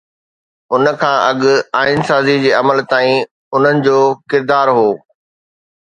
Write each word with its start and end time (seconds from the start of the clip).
ان 0.73 0.83
کان 1.01 1.15
اڳ 1.29 1.41
آئين 1.81 2.01
سازي 2.09 2.35
جي 2.43 2.51
عمل 2.61 2.77
تائين 2.91 3.17
انهن 3.55 3.75
جو 3.85 3.97
ڪردار 4.29 4.67
هو. 4.77 4.89